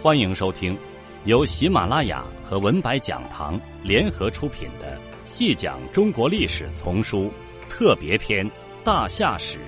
[0.00, 0.78] 欢迎收听
[1.24, 7.32] 由喜马拉雅和文白讲堂联合出品的《细讲中国历史丛书
[7.68, 8.48] 特别篇·
[8.84, 9.58] 大夏史》，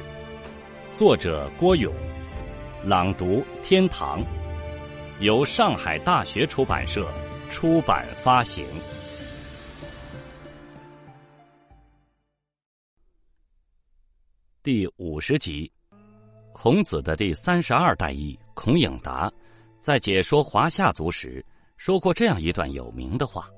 [0.97, 1.93] 作者郭勇，
[2.85, 4.23] 朗读天堂，
[5.19, 7.09] 由上海大学出版社
[7.51, 8.65] 出版发行。
[14.63, 15.69] 第五十集，
[16.53, 19.29] 孔子的第三十二代裔孔颖达。
[19.81, 21.43] 在解说华夏族时，
[21.79, 23.49] 说过这样一段有名的话：“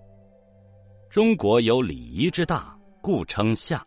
[1.11, 3.85] 中国有礼仪之大，故称夏；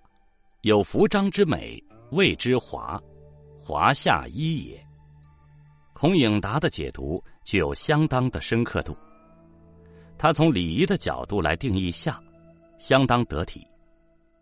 [0.62, 3.02] 有服装之美，谓之华。
[3.62, 4.86] 华夏一也。”
[5.96, 8.98] 孔颖达的解读具有相当的深刻度。
[10.18, 12.22] 他从礼仪的角度来定义夏，
[12.78, 13.62] 相当得体；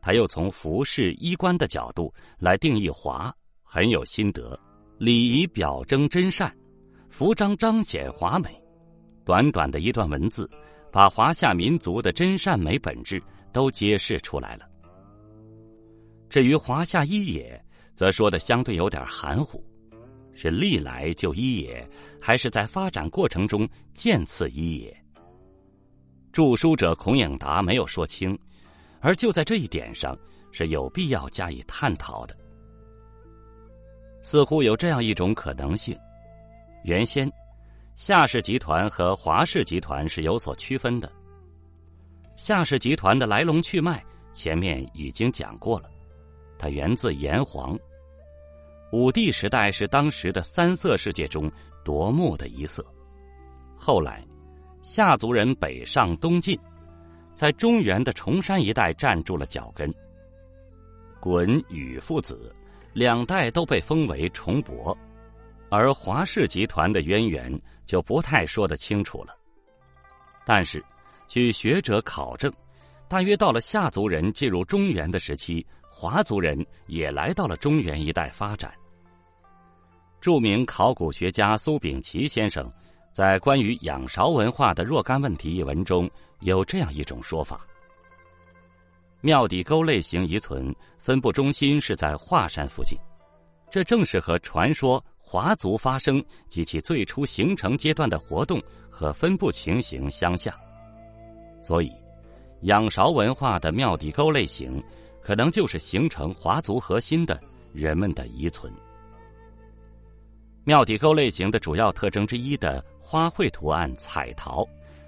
[0.02, 3.32] 他又从服饰衣冠的角度来定义华，
[3.64, 4.60] 很有心得。
[4.98, 6.52] 礼仪表征真善。
[7.14, 8.50] 服装彰显华美，
[9.24, 10.50] 短短的一段文字，
[10.92, 14.68] 把华夏民族的真善美本质都揭示出来了。
[16.28, 19.64] 至于华夏一也，则说的相对有点含糊，
[20.34, 21.88] 是历来就一也，
[22.20, 25.06] 还是在发展过程中渐次一也？
[26.32, 28.36] 著书者孔颖达没有说清，
[29.02, 30.18] 而就在这一点上
[30.52, 32.36] 是有必要加以探讨的。
[34.24, 35.96] 似乎有这样一种可能性。
[36.84, 37.32] 原先，
[37.96, 41.10] 夏氏集团和华氏集团是有所区分的。
[42.36, 44.04] 夏氏集团的来龙去脉
[44.34, 45.90] 前面已经讲过了，
[46.58, 47.80] 它源自炎黄。
[48.92, 51.50] 武帝时代是当时的三色世界中
[51.86, 52.86] 夺目的一色。
[53.78, 54.22] 后来，
[54.82, 56.60] 夏族人北上东进，
[57.34, 59.90] 在中原的崇山一带站住了脚跟。
[61.22, 62.54] 鲧、禹父子
[62.92, 64.96] 两代都被封为崇伯。
[65.76, 69.36] 而华氏集团的渊源就不太说得清楚了。
[70.46, 70.86] 但是，
[71.28, 72.54] 据学者考证，
[73.08, 78.72] 大约到了夏族人进入中原的时期，华族人也来到了中原一带发展。
[80.22, 82.72] 著名考古学家苏秉琦先生
[83.12, 86.08] 在关于仰韶文化的若干问题一文中
[86.42, 87.66] 有这样一种说法：
[89.22, 92.96] 庙底沟类型遗存分布中心是在华山附近，
[93.74, 95.04] 这正是和传说。
[95.18, 100.54] 华族发生及其最初形成阶段的活动和分布情形相像，
[101.60, 101.92] 所以
[102.62, 104.80] 仰韶文化的庙底沟类型
[105.24, 107.42] 可能就是形成华族核心的
[107.72, 108.72] 人们的遗存。
[110.64, 114.64] 庙底沟类型的主要特征之一的花卉图案彩陶，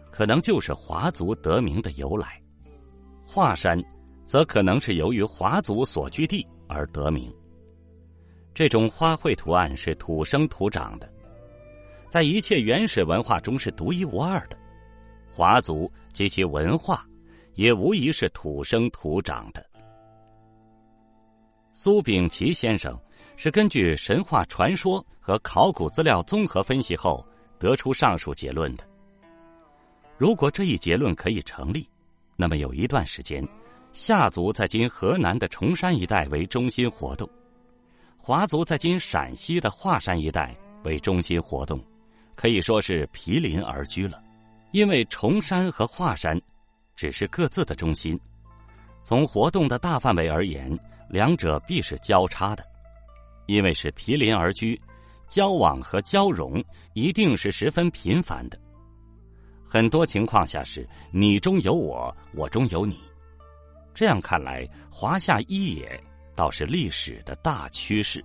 [0.09, 2.41] 可能就是华族得名的由来。
[3.23, 3.79] 华山，
[4.25, 7.31] 则可能是由于华族所居地而得名。
[8.55, 11.11] 这种花卉图案是土生土长的，
[12.09, 14.57] 在一切原始文化中是独一无二的。
[15.29, 17.05] 华族及其文化
[17.55, 19.61] 也无疑是土生土长的。
[21.73, 22.97] 苏秉琦先生
[23.35, 27.27] 是根据神话传说和考古资料综合分析后
[27.59, 28.87] 得出上述结论的。
[30.17, 31.85] 如果这一结论可以成立，
[32.37, 33.45] 那么有一段时间，
[33.91, 37.29] 夏族在今河南的崇山一带为中心活动。
[38.27, 40.51] 华族在今陕西的华山一带
[40.83, 41.79] 为中心活动，
[42.33, 44.19] 可以说是毗邻而居了。
[44.71, 46.35] 因为崇山和华山
[46.95, 48.19] 只是各自的中心，
[49.03, 50.75] 从活动的大范围而言，
[51.07, 52.65] 两者必是交叉的。
[53.45, 54.81] 因为是毗邻而居，
[55.29, 56.63] 交往和交融
[56.95, 58.59] 一定是十分频繁的。
[59.63, 62.97] 很多情况下是你中有我，我中有你。
[63.93, 66.03] 这样看来，华夏一也。
[66.35, 68.23] 倒是历史的大趋势。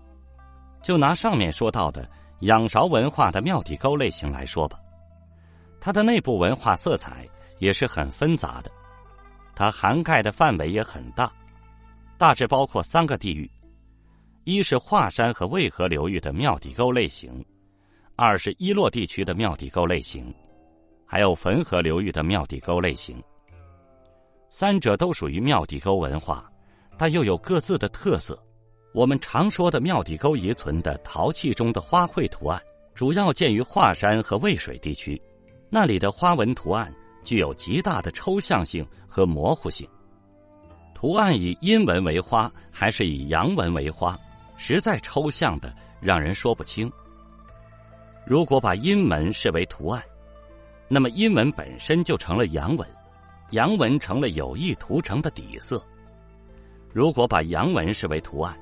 [0.82, 2.08] 就拿上面说到的
[2.40, 4.78] 仰韶文化的庙底沟类型来说吧，
[5.80, 7.28] 它的内部文化色彩
[7.58, 8.70] 也是很纷杂的，
[9.54, 11.30] 它涵盖的范围也很大，
[12.16, 13.50] 大致包括三个地域：
[14.44, 17.30] 一是华山和渭河流域的庙底沟类型；
[18.16, 20.24] 二是伊洛地区的庙底沟类型；
[21.06, 23.22] 还有汾河流域的庙底沟类型。
[24.48, 26.49] 三者都属于庙底沟文化。
[27.00, 28.38] 但又有各自的特色。
[28.92, 32.60] 我们常说的庙底沟遗存的陶器中的花卉图案，
[32.94, 35.18] 主要见于华山和渭水地区，
[35.70, 36.94] 那里的花纹图案
[37.24, 39.88] 具有极大的抽象性和模糊性。
[40.94, 44.14] 图案以阴纹为花，还是以阳纹为花，
[44.58, 46.92] 实在抽象的让人说不清。
[48.26, 50.04] 如果把阴纹视为图案，
[50.86, 52.86] 那么阴纹本身就成了阳纹，
[53.52, 55.82] 阳纹成了有意涂成的底色。
[56.92, 58.58] 如果把阳纹视为图案，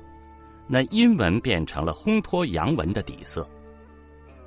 [0.67, 3.49] 那阴纹变成了烘托阳纹的底色，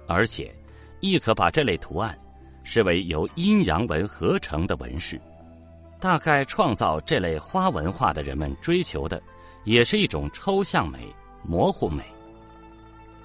[0.07, 0.55] 而且
[1.01, 2.17] 亦可把这类图案
[2.63, 5.21] 视为由阴阳纹合成的纹饰。
[5.99, 9.23] 大概创造这类花文化的人们追求的，
[9.65, 10.99] 也是一种抽象美、
[11.45, 12.03] 模糊美。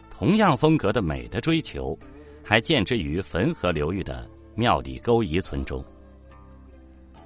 [0.09, 1.97] 同样风格的美的追求，
[2.43, 5.83] 还见之于汾河流域的庙底沟遗存中。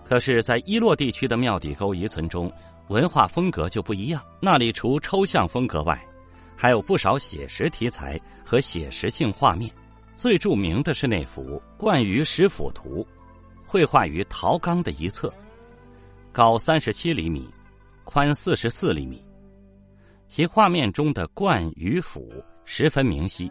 [0.03, 2.51] 可是，在伊洛地区的庙底沟遗存中，
[2.91, 4.21] 文化风格就不一样。
[4.41, 6.05] 那里除抽象风格外，
[6.57, 9.71] 还有不少写实题材和写实性画面。
[10.13, 12.99] 最著名的是那幅《冠于石斧图》。
[13.65, 15.33] 绘画于陶缸的一侧，
[16.33, 17.49] 高三十七厘米，
[18.03, 19.23] 宽四十四厘米。
[20.27, 22.29] 其画面中的冠与斧
[22.65, 23.49] 十分明晰，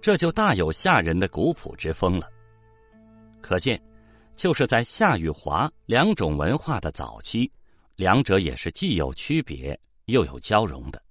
[0.00, 2.26] 这就大有夏人的古朴之风了。
[3.42, 3.78] 可见，
[4.34, 7.50] 就是在夏与华两种文化的早期，
[7.98, 11.02] 两者也是既有区别又有交融的。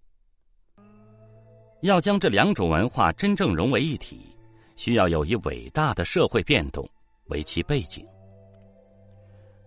[1.82, 4.34] 要将这两种文化真正融为一体，
[4.78, 6.90] 需要有一伟大的社会变动
[7.26, 8.08] 为其背景。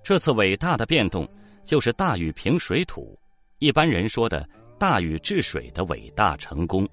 [0.03, 1.29] 这次伟大的变动，
[1.63, 3.15] 就是大禹平水土，
[3.59, 6.89] 一般人说的大禹治水的伟大成功。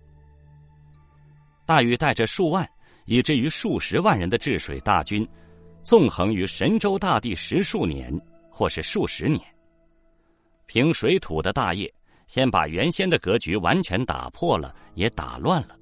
[1.65, 2.69] 大禹带着数万
[3.05, 5.25] 以至于数十万人的治水大军，
[5.83, 8.13] 纵横于神州大地十数年，
[8.51, 9.41] 或是数十年。
[10.67, 11.91] 凭水土的大业，
[12.27, 15.79] 先把原先的格局完全打破了，也打乱了。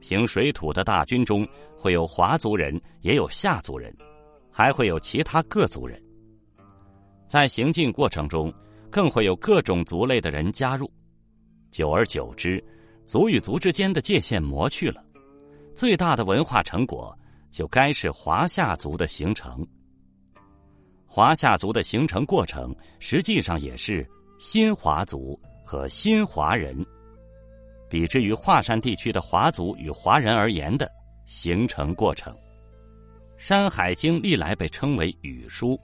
[0.00, 1.46] 凭水土的大军中，
[1.78, 3.96] 会有华族人，也有夏族人，
[4.50, 6.02] 还会有其他各族人。
[7.28, 8.52] 在行进过程中，
[8.90, 10.90] 更会有各种族类的人加入，
[11.70, 12.62] 久而久之，
[13.06, 15.02] 族与族之间的界限磨去了，
[15.76, 17.16] 最大的文化成果
[17.52, 19.64] 就该是华夏族的形成。
[21.14, 26.74] 华夏族的形成过程，实际上也是新华族和新华人，
[27.86, 30.90] 比之于华山地区的华族与华人而言的
[31.26, 32.32] 形成过程，
[33.36, 35.78] 《山海经》历来被称为语书。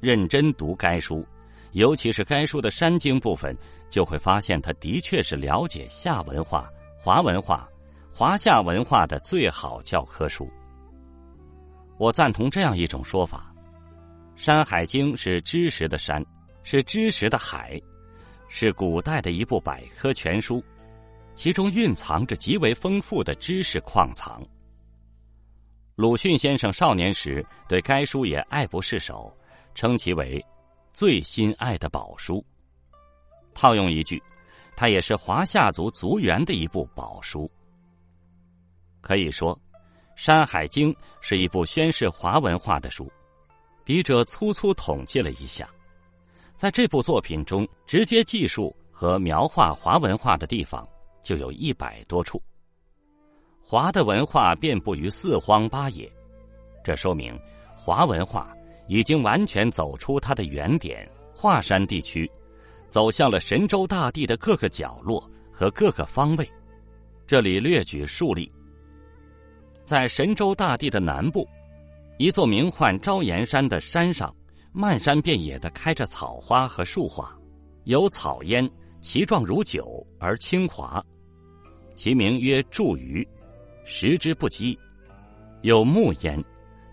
[0.00, 1.24] 认真读该书，
[1.70, 3.56] 尤其是该书的山经部分，
[3.88, 6.68] 就会发现它的确是了解夏文化、
[6.98, 7.68] 华文化、
[8.12, 10.50] 华夏文化的最好教科书。
[11.96, 13.53] 我赞同这样一种说法：
[14.36, 16.24] 《山海经》是知识的山，
[16.62, 17.80] 是知识的海，
[18.48, 20.62] 是古代的一部百科全书，
[21.34, 24.44] 其中蕴藏着极为丰富的知识矿藏。
[25.94, 29.34] 鲁迅先生少年时对该书也爱不释手。
[29.74, 30.40] 称其为
[30.92, 32.44] 最心爱的宝书。
[33.54, 34.22] 套用一句，
[34.76, 37.50] 它也是华夏族族源的一部宝书。
[39.00, 39.52] 可以说，
[40.14, 43.10] 《山海经》是一部宣示华文化的书。
[43.84, 45.68] 笔者粗粗统计了一下，
[46.56, 50.86] 在这部作品中，直接记述和描画华文化的地方
[51.22, 52.42] 就有一百多处。
[53.62, 56.10] 华的文化遍布于四荒八野，
[56.82, 57.38] 这说明
[57.76, 58.52] 华文化。
[58.86, 62.30] 已经完全走出它的原点华山地区，
[62.86, 66.46] 走向了神州大地的各个角落和各个方位。
[67.26, 68.52] 这里略举数例：
[69.84, 71.48] 在神州大地的南部，
[72.16, 74.34] 一座名唤昭岩山的山上，
[74.72, 77.36] 漫山遍野的开着草花和树花，
[77.84, 78.70] 有草烟，
[79.00, 81.04] 其状如酒而清滑，
[81.96, 83.26] 其名曰祝鱼，
[83.84, 84.78] 食之不饥；
[85.62, 86.42] 有木烟。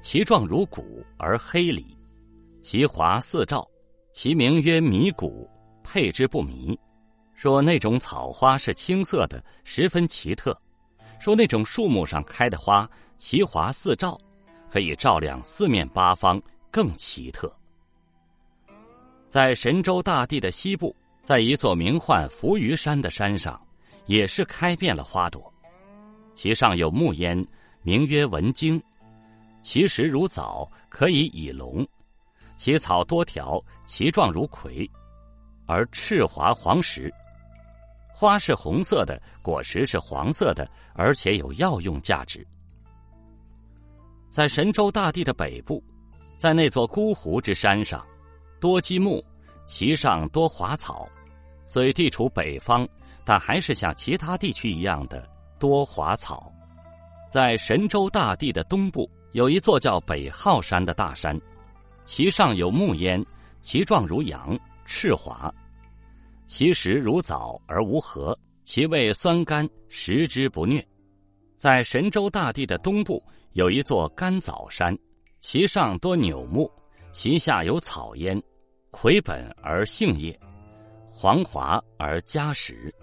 [0.01, 1.95] 其状如骨而黑里，
[2.59, 3.63] 其华似照，
[4.11, 5.47] 其名曰迷骨，
[5.83, 6.75] 配之不迷。
[7.35, 10.59] 说那种草花是青色的，十分奇特。
[11.19, 14.19] 说那种树木上开的花，其华似照，
[14.71, 17.53] 可以照亮四面八方，更奇特。
[19.27, 23.61] 在神州大地的西部，在一座名唤浮鱼山的山上，
[24.05, 25.53] 也是开遍了花朵，
[26.33, 27.45] 其上有木烟，
[27.81, 28.81] 名曰文经。
[29.61, 31.85] 其实如枣，可以以龙；
[32.55, 34.89] 其草多条，其状如葵，
[35.65, 37.13] 而赤华黄实。
[38.13, 42.47] 花是红色的，果实是黄色的，而且有药用价值。
[44.31, 45.83] 在神州大地的北部，
[46.37, 48.03] 在那座孤湖之山上，
[48.61, 49.21] 多积木，
[49.65, 51.07] 其上多华草。
[51.65, 52.87] 虽地处北方，
[53.25, 56.49] 但还是像其他地区一样的多华草。
[57.29, 59.07] 在神州大地的东部。
[59.33, 61.39] 有一座叫北浩山的大山，
[62.03, 63.25] 其上有木烟，
[63.61, 65.49] 其状如羊，赤滑，
[66.45, 70.85] 其实如枣而无核，其味酸甘，食之不虐。
[71.55, 74.97] 在神州大地的东部有一座甘枣山，
[75.41, 76.71] 其上多柳木，
[77.11, 78.41] 其下有草烟，
[78.91, 80.39] 魁本而杏叶，
[81.09, 82.93] 黄华而加实。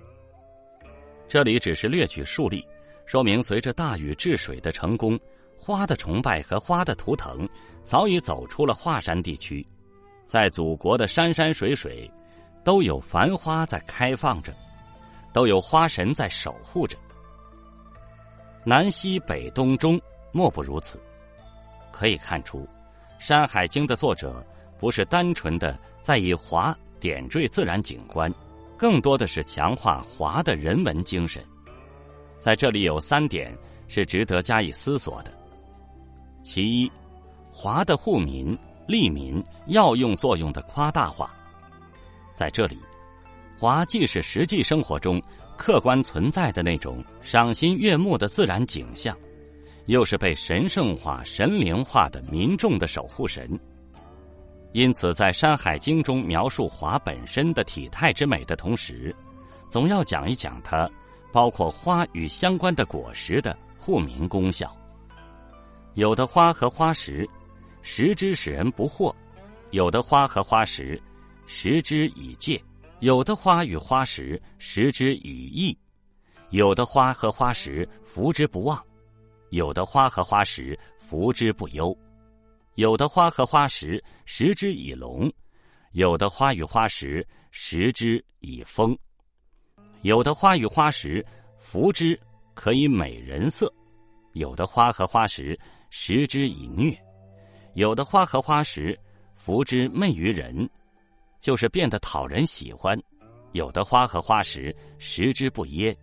[1.29, 2.67] 这里只是略举数例，
[3.05, 5.19] 说明随着大禹治水的成功。
[5.61, 7.47] 花的崇拜和花的图腾
[7.83, 9.67] 早已走出了华山地区，
[10.25, 12.11] 在祖国的山山水水，
[12.65, 14.55] 都有繁花在开放着，
[15.31, 16.97] 都有花神在守护着。
[18.65, 20.01] 南西北东中，
[20.33, 21.01] 莫不如此。
[21.91, 22.61] 可以看出，
[23.19, 24.45] 《山海经》的作者
[24.79, 28.33] 不是单纯的在以华点缀自然景观，
[28.77, 31.43] 更多的是强化华的人文精神。
[32.39, 33.53] 在这里有三点
[33.89, 35.33] 是值得加以思索的。
[36.43, 36.93] 其一，
[37.51, 38.57] 华的护民、
[38.87, 41.35] 利民、药用作用的夸大化，
[42.33, 42.79] 在这里，
[43.59, 45.21] 华既是实际生活中
[45.57, 49.19] 客观存在的那种赏心悦目的自然景象，
[49.89, 53.59] 又是被神圣化、神灵化的民众的守护神。
[54.73, 59.17] 因此，在《山海经》中描述华本身的体态之美的同时，
[59.71, 60.89] 总要讲一讲它，
[61.33, 64.77] 包括花与相关的果实的护民功效。
[65.95, 67.27] 有的花和花石，
[67.81, 69.11] 食之使人不惑；
[69.71, 71.01] 有的花和花石，
[71.47, 72.61] 食之以戒；
[73.01, 75.75] 有的花与花石，食之以义；
[76.51, 78.79] 有的花和花石，福之不忘；
[79.51, 81.97] 有的花和花实，服之不忧；
[82.75, 85.31] 有的花和花实，食之以龙；
[85.93, 88.97] 有的花与花实，食之以风；
[90.03, 91.25] 有的花与花实，
[91.59, 92.19] 服之
[92.55, 93.67] 可以美人色；
[94.33, 95.59] 有的花和花实。
[95.91, 96.95] 食之以虐，
[97.73, 98.95] 有的花和花实，
[99.35, 100.69] 服之媚于人，
[101.41, 102.95] 就是变得讨人喜欢；
[103.53, 105.97] 有的花和花实，食之不噎；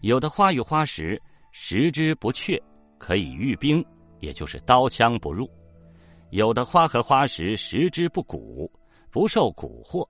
[0.00, 1.20] 有的花与花实，
[1.56, 2.60] 食之不却，
[2.98, 3.82] 可以御兵，
[4.18, 5.46] 也就是刀枪不入；
[6.30, 8.68] 有的花和花石，食之不蛊，
[9.08, 10.04] 不受蛊惑；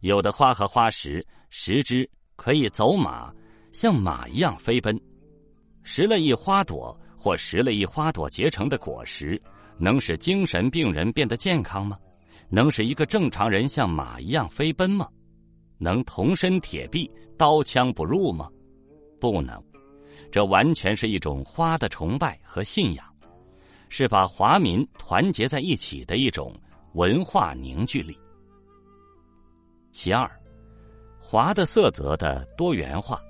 [0.00, 3.30] 有的花和花石，食之可以走马，
[3.70, 4.98] 像马一样飞奔。
[5.82, 6.98] 食了一花朵。
[7.14, 9.40] 或食了一花朵结成的果实，
[9.78, 11.96] 能使精神病人变得健康吗？
[12.48, 15.08] 能使一个正常人像马一样飞奔吗？
[15.78, 18.50] 能铜身铁臂、刀枪不入吗？
[19.20, 19.71] 不能。
[20.30, 23.04] 这完全是一种花的崇拜和信仰，
[23.88, 26.54] 是把华民团结在一起的一种
[26.94, 28.18] 文化凝聚力。
[29.90, 30.30] 其二，
[31.20, 33.20] 华的色泽的多元化。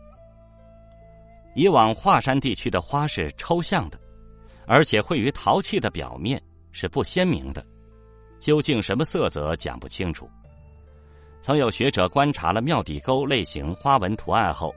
[1.55, 4.01] 以往华山地区的花是抽象的，
[4.67, 7.67] 而且会于陶器的表面是不鲜明的，
[8.39, 10.31] 究竟什么色泽讲不清楚。
[11.41, 14.73] 曾有学者观察了庙底沟类型花纹图案后，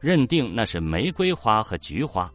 [0.00, 2.32] 认定那是玫瑰花和菊花，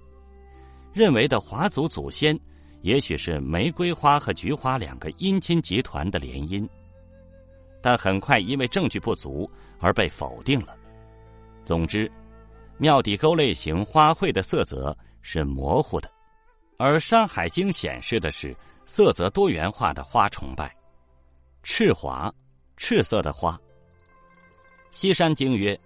[0.93, 2.37] 认为的华族祖先
[2.81, 6.67] 也许是玫瑰花和菊花两个姻亲集团的联姻，
[7.81, 9.49] 但很快因为证据不足
[9.79, 10.75] 而被否定了。
[11.63, 12.11] 总之。
[12.77, 16.09] 庙底沟类型花卉的色泽是模糊的，
[16.79, 20.75] 而《山海经》显示的是色泽多元化的花崇拜。
[21.61, 22.33] 赤华，
[22.77, 23.51] 赤色的花。
[24.89, 25.79] 《西山经》曰：“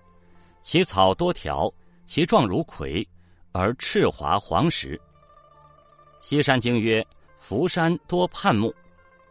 [0.65, 1.71] 其草多条，
[2.07, 3.07] 其状如葵，
[3.51, 4.99] 而赤华黄实。”
[6.27, 7.05] 《西山经》曰
[7.37, 8.73] ：“福山多畔木，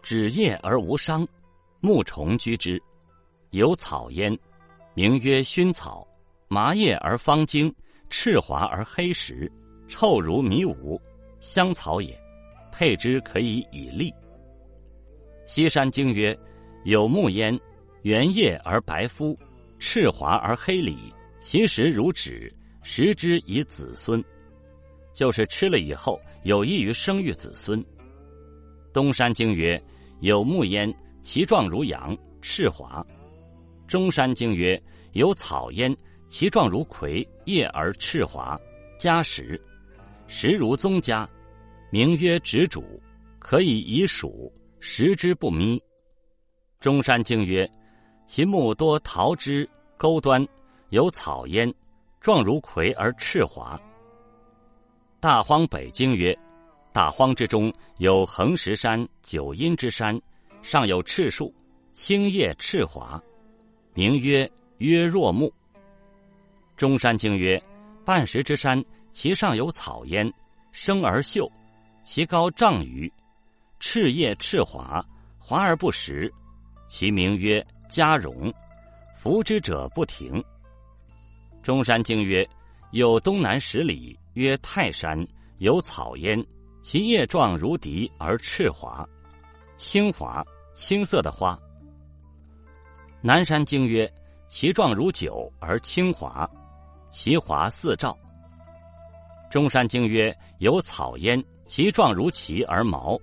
[0.00, 1.26] 指叶而无伤，
[1.81, 2.81] 木虫居之，
[3.50, 4.38] 有草焉，
[4.95, 6.07] 名曰熏草。”
[6.47, 7.75] 麻叶而方茎，
[8.09, 9.50] 赤滑而黑实，
[9.88, 10.97] 臭如迷芜，
[11.41, 12.17] 香草也。
[12.71, 14.14] 配之可以以利。
[15.47, 16.38] 西山经曰：
[16.85, 17.59] 有木焉，
[18.03, 19.37] 圆叶而白肤，
[19.81, 24.23] 赤滑而黑里，其实如纸，食之以子孙。
[25.12, 27.85] 就是吃了以后有益于生育子孙。
[28.93, 29.81] 东山经曰：
[30.21, 33.05] 有木焉，其状如羊，赤华。
[33.87, 34.81] 中山经曰：
[35.12, 35.97] 有草焉。
[36.26, 38.59] 其状如葵，叶而赤华，
[38.99, 39.61] 加实，
[40.26, 41.29] 实如宗家，
[41.91, 43.00] 名曰直主，
[43.38, 45.81] 可以以属，食之不眯。
[46.81, 47.71] 中山经曰：
[48.26, 50.45] 其木多桃枝钩端，
[50.95, 51.75] 有草焉，
[52.21, 53.77] 状如葵而赤华。
[55.19, 56.33] 大荒北经曰：
[56.93, 60.17] 大荒之中有横石山、九阴之山，
[60.63, 61.53] 上有赤树，
[61.91, 63.21] 青叶赤华，
[63.93, 64.49] 名曰
[64.79, 65.53] 曰若木。
[66.77, 67.61] 中山经曰
[68.07, 70.33] ：“半石之山，其上有草焉，
[70.71, 71.51] 生而秀，
[72.05, 73.13] 其高丈余，
[73.81, 75.05] 赤叶赤华，
[75.41, 76.33] 华而不实，
[76.87, 78.55] 其名曰嘉荣。
[79.17, 80.41] 服之者不停。”
[81.64, 82.47] 中山经曰
[82.92, 85.26] ：“有东南十里，曰泰山，
[85.61, 86.38] 有草焉，
[86.83, 89.02] 其叶状如笛而赤华，
[89.78, 90.44] 青华，
[90.75, 91.59] 青色的花。”
[93.23, 94.12] 南山经曰
[94.47, 96.47] ：“其状如酒而青华。”
[97.09, 98.14] 其华四照。
[99.50, 103.18] 中山经曰：有草焉，其状如蕲而毛，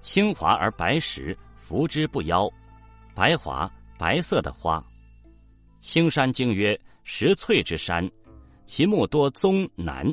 [0.00, 2.50] 青华而白实，拂之不妖。
[3.14, 4.84] 白华，白色的花。
[5.78, 8.10] 青山经曰：石翠之山，
[8.64, 10.10] 其木多棕楠，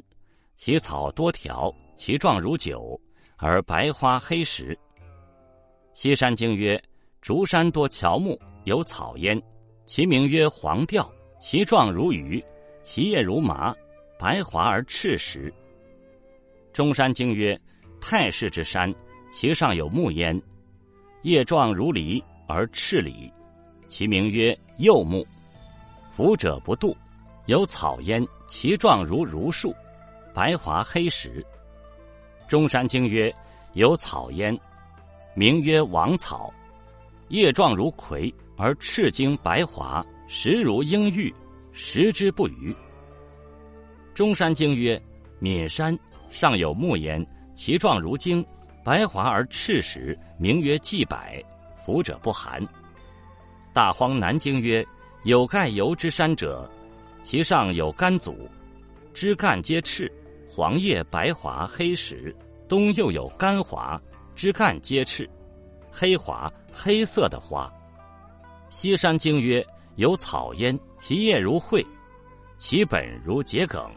[0.55, 3.00] 其草多条，其状如酒，
[3.38, 4.77] 而白花黑石。
[5.95, 6.81] 西山经曰：
[7.21, 9.41] 竹山多乔木，有草焉，
[9.86, 12.43] 其名曰黄调，其状如鱼，
[12.83, 13.74] 其叶如麻，
[14.19, 15.51] 白滑而赤实。
[16.74, 17.60] 中山经曰：
[18.01, 18.93] 太室之山，
[19.29, 20.39] 其上有木焉，
[21.24, 23.31] 叶状如梨而赤李，
[23.88, 25.25] 其名曰柚木。
[26.15, 26.96] 福者不度，
[27.46, 29.74] 有草焉，其状如如树，
[30.34, 31.46] 白华黑实。
[32.48, 33.34] 中山经曰：
[33.74, 34.58] 有草焉，
[35.34, 36.53] 名曰王草，
[37.30, 41.34] 叶状如葵而赤茎白华，实如鹰玉，
[41.72, 42.75] 食之不渝。
[44.13, 45.01] 中山经曰：
[45.39, 45.98] 岷山。
[46.30, 48.46] 上有木焉，其状如荆，
[48.86, 51.18] 白华而赤实，名曰季柏，
[51.86, 52.65] 服者不寒。
[53.74, 54.86] 大荒南经曰：
[55.24, 56.68] 有盖油之山者，
[57.22, 58.50] 其上有甘祖，
[59.13, 60.12] 枝干皆赤，
[60.50, 62.36] 黄叶白华黑实。
[62.68, 64.01] 东又有甘华，
[64.34, 65.30] 枝干皆赤，
[65.92, 67.72] 黑华黑色的花。
[68.70, 69.63] 西山经曰：
[69.98, 71.86] 有草焉，其叶如蕙，
[72.58, 73.92] 其本如桔梗，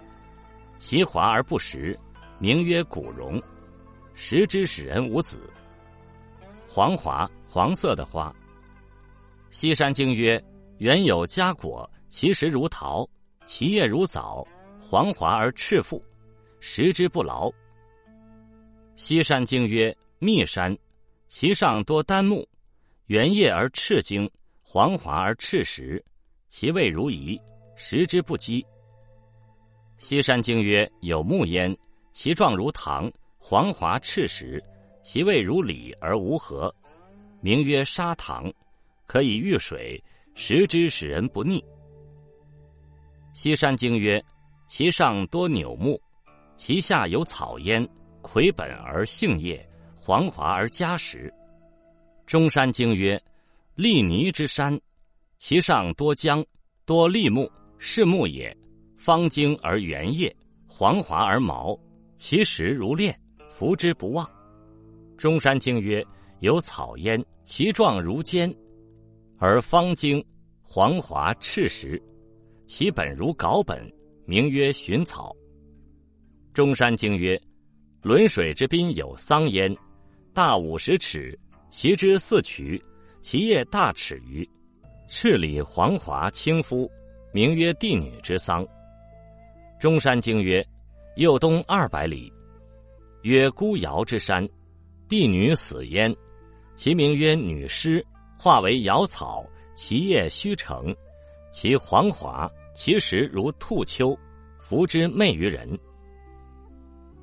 [0.77, 1.99] 其华而不实。
[2.39, 3.41] 名曰古榕，
[4.13, 5.39] 食之使人无子。
[6.69, 8.35] 黄华，黄色的花。
[9.51, 10.43] 西山经曰：
[10.79, 13.09] 原有佳果，其实如桃，
[13.47, 14.47] 其叶如枣，
[14.81, 16.03] 黄华而赤腹，
[16.61, 17.51] 食之不劳。
[18.97, 20.77] 西山经曰：密山，
[21.27, 22.47] 其上多丹木，
[23.07, 24.31] 圆叶而赤茎，
[24.63, 26.05] 黄华而赤实，
[26.49, 27.41] 其味如饴，
[27.77, 28.65] 食之不饥。
[29.99, 31.77] 西山经曰：有木焉。
[32.13, 34.63] 其状如糖，黄华赤实，
[35.03, 36.73] 其味如李而无核，
[37.41, 38.53] 名曰砂糖，
[39.05, 40.01] 可以遇水，
[40.35, 41.65] 食之使人不腻。
[43.33, 44.23] 西山经曰：
[44.67, 46.01] 其上多朽木，
[46.57, 47.89] 其下有草焉，
[48.21, 51.33] 魁本而杏叶，黄华而佳实。
[52.27, 53.21] 中山经曰：
[53.75, 54.79] 利泥之山，
[55.37, 56.45] 其上多姜，
[56.85, 58.57] 多栎木，是木也，
[58.97, 60.35] 方茎而圆叶，
[60.67, 61.79] 黄华而毛。
[62.17, 63.19] 其实如炼，
[63.51, 64.29] 服之不忘。
[65.17, 66.05] 中山经曰：
[66.41, 68.53] 有草焉，其状如坚，
[69.47, 70.25] 而方茎
[70.63, 72.03] 黄华赤实，
[72.65, 73.79] 其本如稿本，
[74.25, 75.37] 名曰寻草。
[76.55, 77.39] 中山经曰：
[78.01, 79.77] 轮水之滨有桑焉，
[80.33, 82.83] 大五十尺，其枝四曲，
[83.21, 84.49] 其叶大尺余，
[85.09, 86.91] 赤里黄华清肤，
[87.31, 88.67] 名曰帝女之桑。
[89.79, 90.67] 中山经曰。
[91.17, 92.33] 右东二百里，
[93.23, 94.49] 曰孤瑶之山，
[95.07, 96.17] 帝女死焉，
[96.75, 98.05] 其名曰女尸，
[98.45, 99.43] 化为瑶草，
[99.75, 100.95] 其叶虚成，
[101.51, 104.15] 其黄华，其实如兔丘，
[104.59, 105.67] 服之媚于人。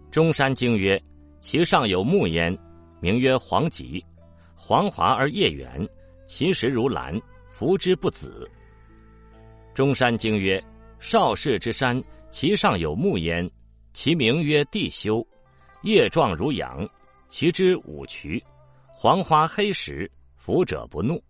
[0.09, 0.99] 中山经曰：
[1.39, 2.57] 其上有木焉，
[2.99, 4.03] 名曰黄棘，
[4.55, 5.87] 黄华而叶圆，
[6.25, 8.49] 其实如兰，服之不紫。
[9.75, 10.59] 中山经曰：
[10.97, 13.47] 少室之山，其上有木焉。
[13.93, 15.23] 其名曰地修，
[15.83, 16.89] 叶状如羊，
[17.27, 18.43] 其枝五渠，
[18.87, 20.09] 黄花黑实，
[20.41, 21.23] 服者不怒。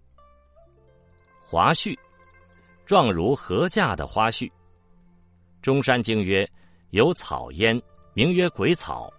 [1.43, 1.99] 华胥，
[2.85, 4.49] 状如禾稼的花絮。
[5.61, 6.49] 中山经曰：
[6.91, 7.79] 有草焉，
[8.13, 9.11] 名曰鬼草，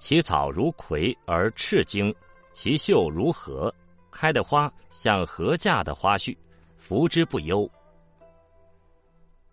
[0.00, 2.12] 其草如葵而赤茎，
[2.50, 3.72] 其秀如荷，
[4.10, 6.36] 开的花像禾稼的花絮，
[6.76, 7.70] 服之不忧。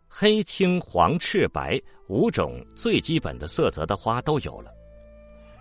[0.07, 4.73] 黑、青、黄、赤、白五种最基本的色泽的花都有了。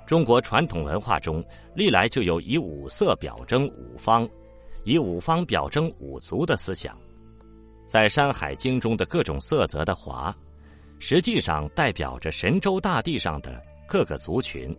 [0.06, 4.28] 中国传统文化中历来就有以五色表征五方，
[4.84, 6.96] 以五方表征五族的思想。
[7.86, 10.34] 在《山海经》中的各种色泽的华，
[11.00, 14.74] 实际上代表着神州大地上的各个族群。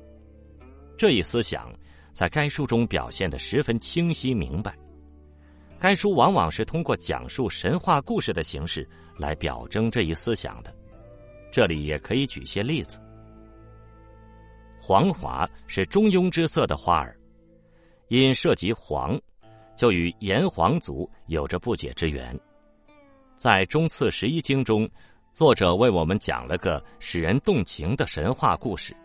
[0.98, 1.72] 这一思想
[2.14, 4.78] 在该书中表现的十分清晰明白。
[5.78, 8.88] 该书往往是通过讲述神话故事的形式
[9.18, 10.74] 来表征这一思想的。
[11.52, 12.98] 这里也可以举些例子。
[14.88, 17.14] 黄华是中庸之色的花儿，
[18.08, 19.20] 因涉及黄，
[19.76, 22.34] 就与炎黄族有着不解之缘。
[23.36, 24.90] 在《中次十一经》中，
[25.34, 28.96] 作者为我们讲了个使人动情的神话故事：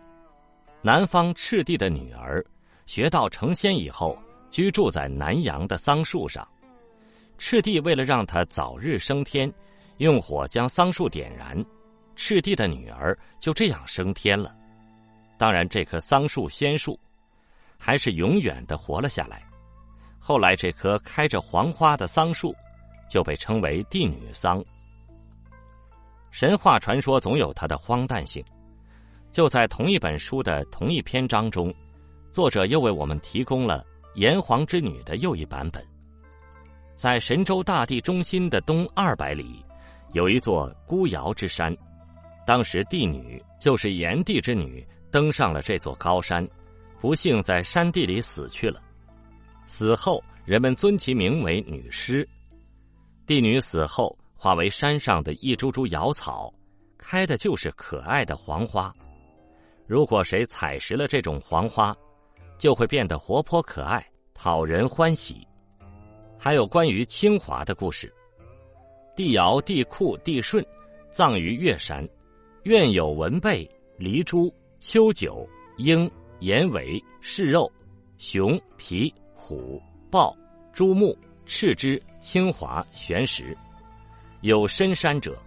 [0.82, 2.46] 南方赤帝的女儿
[2.86, 4.16] 学道成仙以后，
[4.52, 6.46] 居住在南阳的桑树上。
[7.38, 9.52] 赤帝为了让她早日升天，
[9.96, 11.60] 用火将桑树点燃，
[12.14, 14.56] 赤帝的女儿就这样升天了。
[15.42, 16.96] 当然，这棵桑树仙树
[17.76, 19.42] 还是永远的活了下来。
[20.20, 22.54] 后来，这棵开着黄花的桑树
[23.10, 24.64] 就被称为帝女桑。
[26.30, 28.40] 神话传说总有它的荒诞性。
[29.32, 31.74] 就在同一本书的同一篇章中，
[32.30, 35.84] 作者又为我们提供了炎黄之女的又一版本。
[36.94, 39.60] 在神州大地中心的东二百里，
[40.12, 41.76] 有一座孤瑶之山。
[42.46, 46.44] 当时帝女就是炎帝之女，登上了这座高山，
[46.98, 48.80] 不幸在山地里死去了。
[49.66, 52.26] 死后，人们尊其名为女尸。
[53.26, 56.52] 帝女死后，化为山上的一株株瑶草，
[56.96, 58.92] 开的就是可爱的黄花。
[59.86, 61.94] 如果谁采食了这种黄花，
[62.56, 65.46] 就会变得活泼可爱，讨人欢喜。
[66.38, 68.12] 还有关于清华的故事：
[69.14, 70.64] 帝尧、帝喾、帝舜
[71.10, 72.08] 葬于岳山，
[72.64, 74.52] 愿有文贝、黎珠、
[74.84, 77.70] 秋九、鹰、岩尾、柿肉、
[78.18, 80.36] 熊皮、虎豹、
[80.72, 81.16] 朱木、
[81.46, 83.56] 赤之、清华、玄石，
[84.40, 85.38] 有深山者。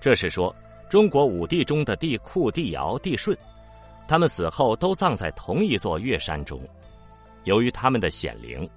[0.00, 0.52] 这是说。
[0.90, 3.34] 中国五帝中的帝喾、帝尧、帝舜，
[4.08, 6.60] 他们死后都葬在同一座岳山中。
[7.44, 8.68] 由于他们的显灵，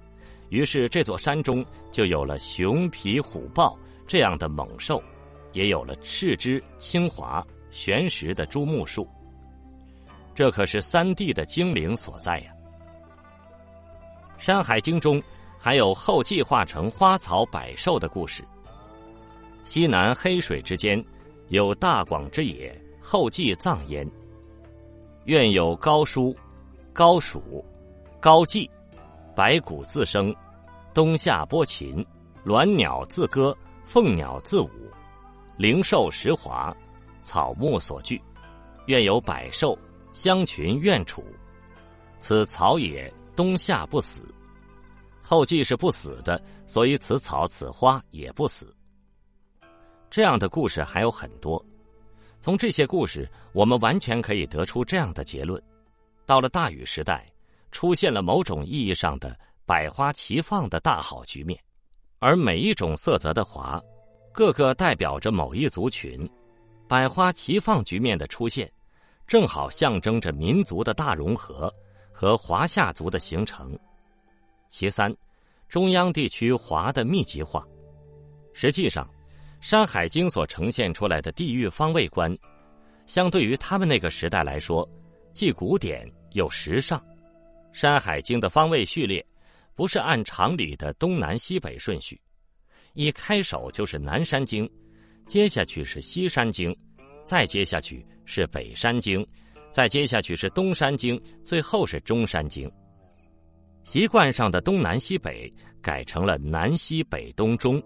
[0.48, 3.76] 于是这座山中就有了熊、皮、虎、豹
[4.06, 5.02] 这样的猛兽，
[5.52, 9.06] 也有了赤之、清华、玄石的朱木树。
[10.36, 12.52] 这可是三帝的精灵所在呀！
[14.44, 15.20] 《山海经》中
[15.58, 18.44] 还有后继化成花草百兽的故事。
[19.64, 21.02] 西南黑水之间。
[21.48, 24.04] 有大广之野，后继葬焉。
[25.26, 26.36] 愿有高叔、
[26.92, 27.64] 高鼠、
[28.18, 28.68] 高季，
[29.32, 30.34] 白骨自生，
[30.92, 32.04] 冬夏播禽，
[32.44, 34.68] 鸾鸟自歌，凤鸟自舞，
[35.56, 36.76] 灵兽食华，
[37.20, 38.20] 草木所聚。
[38.86, 39.78] 愿有百兽，
[40.16, 41.22] 相群愿楚。
[42.18, 44.24] 此草也，冬夏不死。
[45.20, 48.74] 后继是不死的，所以此草此花也不死。
[50.08, 51.62] 这样的故事还有很多，
[52.40, 55.62] 从这些故事，我们完全可以得出这样的结论：
[56.24, 57.26] 到了大禹时代，
[57.70, 61.60] 出现了某种意义上的百花齐放的大好局面，
[62.20, 63.78] 而每一种色泽的华，
[64.32, 66.26] 个个代表着某一族群。
[66.88, 68.72] 百花齐放局面的出现，
[69.26, 71.72] 正好象征着民族的大融合
[72.12, 73.78] 和华夏族的形成。
[74.68, 75.14] 其三，
[75.68, 77.66] 中央地区华的密集化，
[78.52, 79.08] 实际上。
[79.68, 82.32] 《山海经》所呈现出来的地域方位观，
[83.06, 84.88] 相对于他们那个时代来说，
[85.32, 87.00] 既古典又时尚。
[87.72, 89.26] 《山海经》的方位序列
[89.74, 92.20] 不是按常理的东南西北顺序，
[92.92, 94.70] 一开首就是南山经，
[95.26, 96.76] 接下去是西山经，
[97.26, 99.26] 再接下去是北山经，
[99.68, 102.70] 再接下去是东山经，最后是中山经。
[103.82, 107.82] 习惯上的东南西北改成了南西北东中。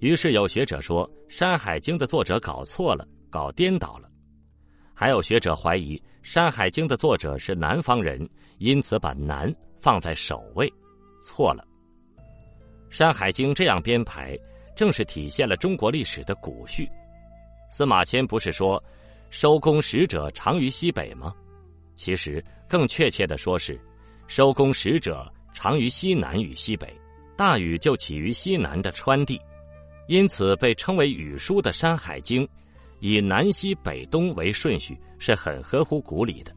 [0.00, 4.08] 于是有学者说，《山海经》的作者搞错了，搞颠倒了；
[4.92, 8.28] 还有学者怀疑，《山海经》的作者是南方人，
[8.58, 10.70] 因此把南放在首位，
[11.22, 11.66] 错了。
[12.94, 14.38] 《山海经》这样编排，
[14.76, 16.86] 正是体现了中国历史的古序。
[17.76, 18.80] 司马迁不是说
[19.30, 21.34] “收工使者长于西北”吗？
[21.96, 23.76] 其实更确切的说是
[24.28, 26.86] “收工使者长于西南与西北”。
[27.36, 29.40] 大禹就起于西南的川地。
[30.06, 32.46] 因此，被称为禹书的《山海经》，
[33.00, 36.54] 以南西北东为顺序，是很合乎古理的。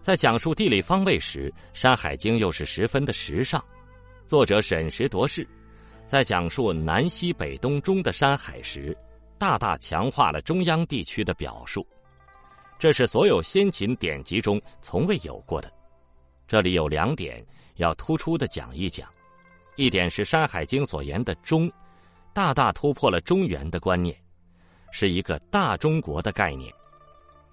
[0.00, 3.62] 在讲述地理方位时，《山海经》又是十分的时尚。
[4.26, 5.46] 作者审时度势，
[6.06, 8.96] 在讲述南西北东中的山海时，
[9.38, 11.86] 大大强化了中央地区的表述。
[12.78, 15.72] 这是所有先秦典籍中从未有过的。
[16.46, 17.44] 这里有两点
[17.76, 19.08] 要突出的讲一讲：
[19.76, 21.70] 一点是《山海经》所言的“中”。
[22.34, 24.14] 大大突破了中原的观念，
[24.90, 26.70] 是一个大中国的概念。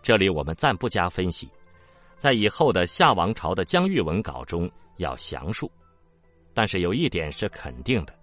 [0.02, 1.50] 这里我们暂不加分析，
[2.18, 5.72] 在以后的夏王朝的疆域文稿中要详述。
[6.54, 8.12] 但是有一点是肯定的，《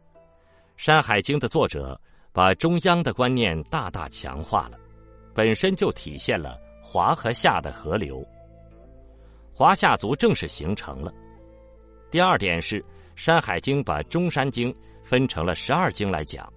[0.76, 1.98] 山海经》的作者
[2.32, 4.78] 把中央的观念大大强化了，
[5.34, 8.26] 本身就体现了华和夏的河流，
[9.52, 11.12] 华夏族正式形成了。
[12.10, 12.80] 第二点是，
[13.14, 14.74] 《山海经》把中山经。
[15.02, 16.48] 分成了十二经来讲，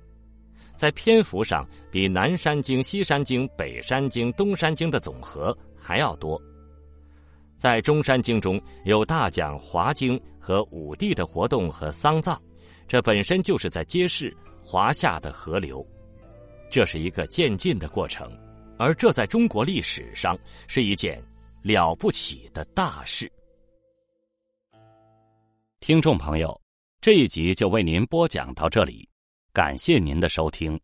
[0.75, 6.39] 在篇幅上比南山经、西山经、北山经、东山经的总和还要多。
[7.57, 12.39] 在中山经中有大讲华经和五帝的活动和丧葬，
[12.87, 14.31] 这本身就是在揭示
[14.63, 15.85] 华夏的河流。
[16.69, 18.31] 这是一个渐进的过程，
[18.79, 21.21] 而这在中国历史上是一件
[21.61, 23.31] 了不起的大事。
[25.79, 26.59] 听众朋友，
[27.01, 29.07] 这一集就为您播讲到这里，
[29.51, 30.79] 感谢您的收听。